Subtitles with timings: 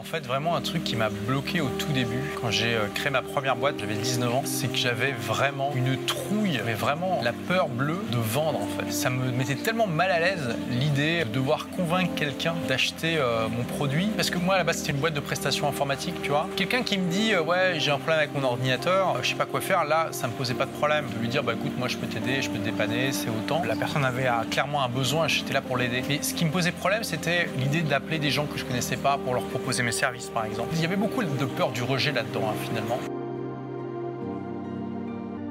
[0.00, 3.10] En fait, vraiment un truc qui m'a bloqué au tout début, quand j'ai euh, créé
[3.10, 7.32] ma première boîte, j'avais 19 ans, c'est que j'avais vraiment une trouille, mais vraiment la
[7.32, 8.92] peur bleue de vendre en fait.
[8.92, 13.64] Ça me mettait tellement mal à l'aise l'idée de devoir convaincre quelqu'un d'acheter euh, mon
[13.64, 16.46] produit, parce que moi à la base c'était une boîte de prestations informatiques, tu vois.
[16.54, 19.46] Quelqu'un qui me dit euh, ouais j'ai un problème avec mon ordinateur, je sais pas
[19.46, 21.06] quoi faire, là ça me posait pas de problème.
[21.12, 23.64] De lui dire bah écoute moi je peux t'aider, je peux te dépanner, c'est autant.
[23.66, 26.04] La personne avait clairement un besoin, j'étais là pour l'aider.
[26.08, 29.18] Mais ce qui me posait problème c'était l'idée d'appeler des gens que je connaissais pas
[29.18, 30.70] pour leur proposer services, par exemple.
[30.74, 32.98] Il y avait beaucoup de peur du rejet là-dedans, hein, finalement.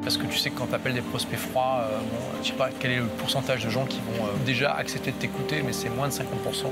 [0.07, 2.69] Parce que tu sais que quand tu appelles des prospects froids, euh, bon, sais pas
[2.79, 5.89] quel est le pourcentage de gens qui vont euh, déjà accepter de t'écouter, mais c'est
[5.89, 6.23] moins de 50%.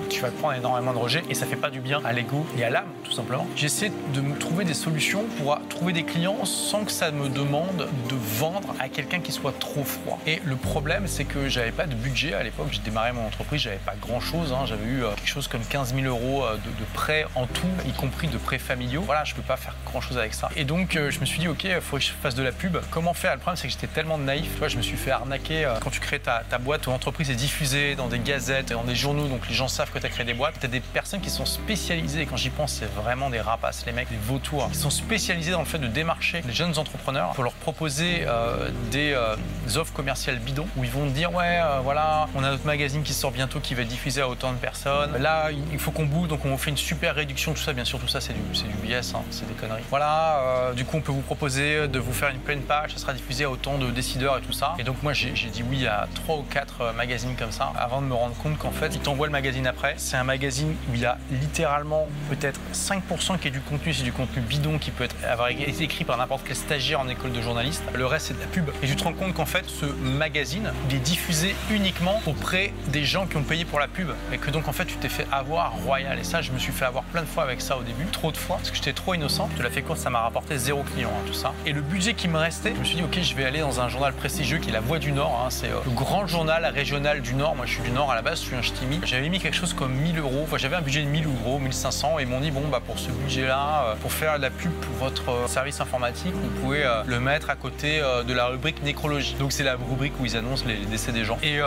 [0.09, 2.63] Tu vas prendre énormément de rejets et ça fait pas du bien à l'ego et
[2.63, 3.45] à l'âme, tout simplement.
[3.57, 7.89] J'essaie de me trouver des solutions pour trouver des clients sans que ça me demande
[8.09, 10.17] de vendre à quelqu'un qui soit trop froid.
[10.25, 12.67] Et le problème, c'est que j'avais pas de budget à l'époque.
[12.71, 14.53] J'ai démarré mon entreprise, j'avais pas grand chose.
[14.53, 14.65] Hein.
[14.65, 18.29] J'avais eu euh, quelque chose comme 15 000 euros de, prêts en tout, y compris
[18.29, 19.03] de prêts familiaux.
[19.05, 20.49] Voilà, je peux pas faire grand chose avec ça.
[20.55, 22.77] Et donc, je me suis dit, OK, faut que je fasse de la pub.
[22.91, 24.61] Comment faire le problème, c'est que j'étais tellement naïf.
[24.67, 25.65] Je me suis fait arnaquer.
[25.65, 28.95] Euh, quand tu crées ta, boîte, ton entreprise est diffusée dans des gazettes, dans des
[28.95, 30.55] journaux, donc les gens savent que tu as créé des boîtes.
[30.59, 33.85] Tu as des personnes qui sont spécialisées, et quand j'y pense, c'est vraiment des rapaces,
[33.85, 34.69] les mecs, des vautours.
[34.71, 38.69] Ils sont spécialisés dans le fait de démarcher les jeunes entrepreneurs pour leur proposer euh,
[38.91, 39.35] des euh,
[39.75, 43.31] offres commerciales bidons où ils vont dire Ouais, voilà, on a notre magazine qui sort
[43.31, 45.17] bientôt qui va être diffusé à autant de personnes.
[45.17, 47.73] Là, il faut qu'on bouge, donc on fait une super réduction, tout ça.
[47.73, 49.83] Bien sûr, tout ça, c'est du, du BS, hein, c'est des conneries.
[49.89, 53.13] Voilà, du coup, on peut vous proposer de vous faire une pleine page, ça sera
[53.15, 54.75] diffusé à autant de décideurs et tout ça.
[54.79, 58.01] Et donc moi j'ai dit oui à trois ou quatre euh, magazines comme ça avant
[58.01, 59.95] de me rendre compte qu'en fait ils t'envoient le magazine après.
[59.97, 64.03] C'est un magazine où il y a littéralement peut-être 5% qui est du contenu, c'est
[64.03, 67.31] du contenu bidon qui peut être, avoir été écrit par n'importe quel stagiaire en école
[67.31, 67.83] de journaliste.
[67.93, 68.69] Le reste c'est de la pub.
[68.83, 73.05] Et tu te rends compte qu'en fait ce magazine il est diffusé uniquement auprès des
[73.05, 74.09] gens qui ont payé pour la pub.
[74.31, 76.19] Et que donc en fait tu t'es fait avoir royal.
[76.19, 78.31] Et ça je me suis fait avoir plein de fois avec ça au début, trop
[78.31, 79.49] de fois, parce que j'étais trop innocent.
[79.53, 81.53] Je te la fais courte, ça m'a rapporté zéro client, hein, tout ça.
[81.65, 83.79] Et le budget qui me restait, je me suis dit ok je vais aller dans
[83.81, 85.39] un journal prestigieux qui est La Voix du Nord.
[85.39, 85.49] Hein.
[85.51, 87.55] C'est euh, le grand journal régional du Nord.
[87.55, 88.99] Moi, je suis du Nord à la base, je suis un ch'timi.
[89.03, 90.41] J'avais mis quelque chose comme 1000 euros.
[90.43, 92.17] Enfin, j'avais un budget de 1000 euros, 1500.
[92.17, 94.71] Et ils m'ont dit, bon, bah, pour ce budget-là, euh, pour faire de la pub
[94.71, 99.35] pour votre euh, service informatique, vous pouvez le mettre à côté de la rubrique nécrologie.
[99.37, 101.37] Donc, c'est la rubrique où ils annoncent les, décès des gens.
[101.43, 101.59] Et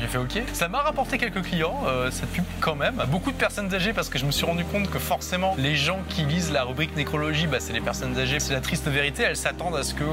[0.00, 0.42] j'ai fait OK.
[0.52, 3.02] Ça m'a rapporté quelques clients, cette pub quand même.
[3.08, 5.98] Beaucoup de personnes âgées parce que je me suis rendu compte que forcément, les gens
[6.08, 8.38] qui lisent la rubrique nécrologie, bah, c'est les personnes âgées.
[8.38, 9.24] C'est la triste vérité.
[9.24, 10.04] Elles s'attendent à ce que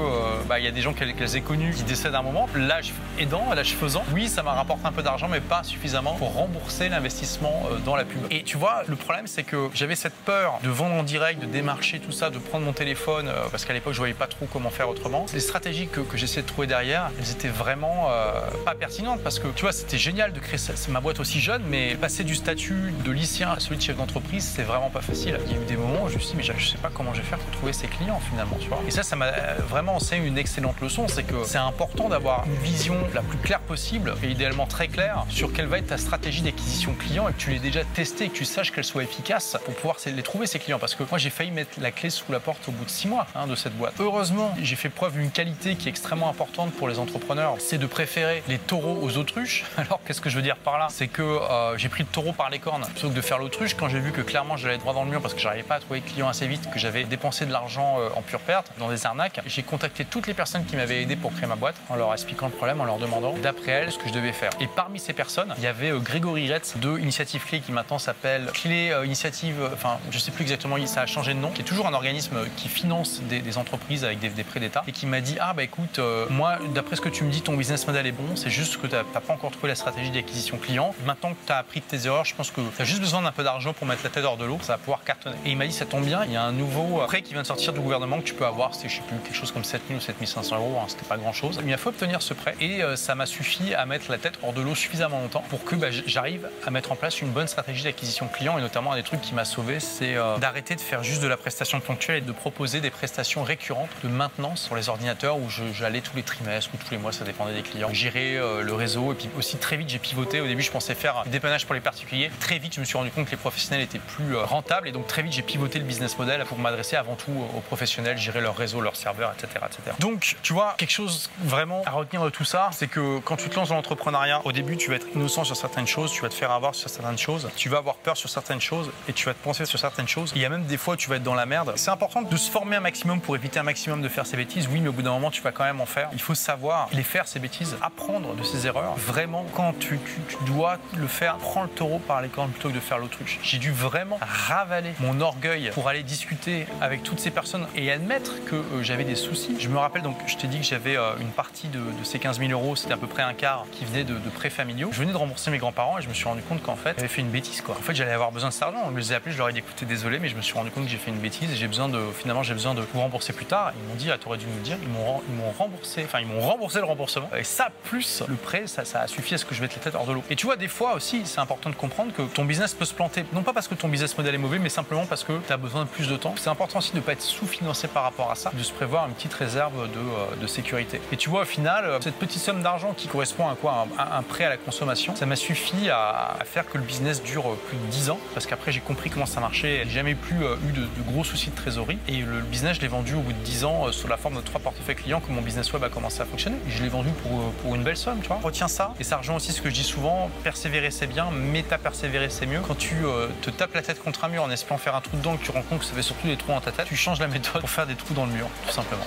[0.48, 2.48] bah, il y a des gens qu'elles aient connus qui décèdent à un moment.
[2.54, 6.34] L'âge aidant, l'âge faisant, oui, ça m'a rapporté un peu d'argent, mais pas suffisamment pour
[6.34, 8.20] rembourser l'investissement euh, dans la pub.
[8.30, 11.46] Et tu vois, le problème, c'est que j'avais cette peur de vendre en direct, de
[11.46, 14.46] démarcher tout ça, de prendre mon téléphone, euh, parce qu'à l'époque, je voyais pas trop
[14.52, 15.26] comment faire autrement.
[15.32, 18.32] Les stratégies que, j'essayais de trouver derrière, elles étaient vraiment euh,
[18.64, 20.58] pas pertinentes, parce que tu vois, c'était génial de créer
[20.88, 24.44] ma boîte aussi jeune, mais passer du statut de lycéen à celui de chef d'entreprise,
[24.44, 25.38] c'est vraiment pas facile.
[25.46, 26.90] Il y a eu des moments où je me suis dit, mais je sais pas
[26.92, 28.58] comment je vais faire pour trouver ces clients finalement.
[28.86, 29.30] Et ça, ça m'a
[29.68, 33.60] vraiment enseigné une excellente leçon, c'est que c'est important d'avoir une vision la plus claire
[33.60, 37.38] possible et idéalement très claire sur quelle va être ta stratégie d'acquisition client et que
[37.38, 40.46] tu l'aies déjà testé et que tu saches qu'elle soit efficace pour pouvoir les trouver
[40.46, 40.78] ces clients.
[40.78, 43.08] Parce que moi, j'ai failli mettre la clé sous la porte au bout de six
[43.08, 43.94] mois hein, de cette boîte.
[43.98, 47.86] Heureusement, j'ai fait preuve d'une qualité qui est extrêmement importante pour les entrepreneurs, c'est de
[47.86, 49.64] préférer les taureaux aux autruches.
[49.76, 50.88] Alors, qu'est-ce que je veux dire par là?
[50.90, 53.74] C'est que euh, j'ai pris le taureau par les cornes plutôt que de faire l'autruche
[53.74, 55.80] quand j'ai vu que clairement j'allais droit dans le mur parce que j'arrivais pas à
[55.80, 58.88] trouver de clients assez vite, que j'avais dépensé de l'argent euh, en pure perte dans
[58.88, 59.40] des arnaques.
[59.46, 62.46] J'ai contacté toutes les personnes qui m'avaient aidé pour créer ma boîte en leur expliquant
[62.46, 64.50] le problème, en leur demandant d'après elles ce que je devais faire.
[64.60, 67.98] Et parmi ces personnes, il y avait euh, Grégory Retz de Initiative Clé qui maintenant
[67.98, 71.50] s'appelle Clé euh, Initiative, euh, enfin je sais plus exactement, ça a changé de nom,
[71.50, 75.06] qui est toujours un organisme qui finance des, entreprises avec des, prêts d'État et qui
[75.06, 76.00] m'a dit ah bah écoute,
[76.30, 78.86] moi d'après ce que tu me dis, ton business model est bon, c'est juste que
[78.86, 80.94] tu n'as pas encore trouvé la stratégie d'acquisition client.
[81.04, 83.22] Maintenant que tu as appris de tes erreurs, je pense que tu as juste besoin
[83.22, 85.36] d'un peu d'argent pour mettre la tête hors de l'eau, ça va pouvoir cartonner.
[85.44, 87.42] Et il m'a dit ça tombe bien, il y a un nouveau prêt qui vient
[87.42, 89.64] de sortir du gouvernement que tu peux avoir, c'est je sais plus quelque chose comme
[89.64, 91.58] 7000 ou 7500 euros, hein, c'était pas grand chose.
[91.62, 94.52] Il m'a fait obtenir ce prêt et ça m'a suffi à mettre la tête hors
[94.52, 97.84] de l'eau suffisamment longtemps pour que bah, j'arrive à mettre en place une bonne stratégie
[97.84, 101.02] d'acquisition client et notamment un des trucs qui m'a sauvé, c'est euh, d'arrêter de faire
[101.02, 104.88] juste de la prestation ponctuelle et de proposer des prestations récurrentes de maintenance sur les
[104.88, 108.36] ordinateurs où j'allais tous les trimestres ou tous les mois, ça dépendait des clients, gérer
[108.36, 110.40] euh, le réseau et puis aussi très vite j'ai pivoté.
[110.40, 112.30] Au début, je pensais faire des dépannages pour les particuliers.
[112.40, 114.92] Très vite, je me suis rendu compte que les professionnels étaient plus euh, rentables et
[114.92, 118.40] donc très vite j'ai pivoté le business model pour m'adresser avant tout aux professionnels, gérer
[118.40, 119.96] leur réseau, leur serveur, etc., etc.
[120.42, 123.56] tu vois, quelque chose vraiment à retenir de tout ça, c'est que quand tu te
[123.56, 126.34] lances dans l'entrepreneuriat, au début, tu vas être innocent sur certaines choses, tu vas te
[126.34, 129.34] faire avoir sur certaines choses, tu vas avoir peur sur certaines choses et tu vas
[129.34, 130.32] te penser sur certaines choses.
[130.34, 131.72] Il y a même des fois où tu vas être dans la merde.
[131.76, 134.68] C'est important de se former un maximum pour éviter un maximum de faire ces bêtises.
[134.70, 136.08] Oui, mais au bout d'un moment, tu vas quand même en faire.
[136.12, 138.94] Il faut savoir les faire, ces bêtises, apprendre de ces erreurs.
[138.96, 139.98] Vraiment, quand tu,
[140.46, 143.38] dois le faire, prends le taureau par les cornes plutôt que de faire l'autruche.
[143.42, 148.44] J'ai dû vraiment ravaler mon orgueil pour aller discuter avec toutes ces personnes et admettre
[148.44, 149.56] que euh, j'avais des soucis.
[149.58, 152.50] Je me donc, je t'ai dit que j'avais euh, une partie de, ces 15 000
[152.50, 154.90] euros, c'était à peu près un quart qui venait de, prêts familiaux.
[154.92, 157.08] Je venais de rembourser mes grands-parents et je me suis rendu compte qu'en fait, j'avais
[157.08, 157.76] fait une bêtise quoi.
[157.78, 158.90] En fait, j'allais avoir besoin de cet argent.
[158.92, 160.70] Je les ai appelés, je leur ai dit écoutez, désolé, mais je me suis rendu
[160.70, 163.00] compte que j'ai fait une bêtise et j'ai besoin de, finalement, j'ai besoin de vous
[163.00, 163.72] rembourser plus tard.
[163.76, 164.76] Ils m'ont dit, ah, t'aurais dû nous le dire.
[164.82, 167.30] Ils m'ont, ils m'ont remboursé, enfin, ils m'ont remboursé le remboursement.
[167.36, 169.94] Et ça, plus le prêt, ça, a suffi à ce que je mette les têtes
[169.94, 170.22] hors de l'eau.
[170.30, 172.94] Et tu vois, des fois aussi, c'est important de comprendre que ton business peut se
[172.94, 173.24] planter.
[173.32, 175.56] Non pas parce que ton business model est mauvais, mais simplement parce que tu as
[175.56, 176.34] besoin de plus de temps.
[176.36, 179.06] C'est important aussi de ne pas être sous-financé par rapport à ça, de se prévoir
[179.06, 181.00] une petite réserve de, euh, de sécurité.
[181.12, 184.22] Et tu vois, au final, euh, cette petite somme d'argent qui correspond à quoi un,
[184.22, 187.76] prêt à la consommation, ça m'a suffi à, faire que le business dure euh, plus
[187.76, 189.82] de 10 ans, parce qu'après j'ai compris comment ça marchait.
[189.84, 191.98] J'ai jamais plus eu de, gros soucis de trésorerie.
[192.08, 194.40] Et le business, je l'ai vendu au bout de 10 ans sous la forme de
[194.40, 196.56] trois portefeuilles clients que mon business web a commencé à fonctionner.
[196.68, 198.40] Et je l'ai vendu pour, pour une belle somme, tu vois.
[198.42, 198.94] Retiens ça.
[199.00, 202.60] Et ça rejoint aussi ce que je dis souvent, persévérer c'est bien, méta-persévérer c'est mieux.
[202.60, 202.96] Quand tu
[203.42, 205.50] te tapes la tête contre un mur en espérant faire un trou dedans, que tu
[205.50, 207.60] rends compte que ça fait surtout des trous dans ta tête, tu changes la méthode
[207.60, 209.06] pour faire des trous dans le mur, tout simplement.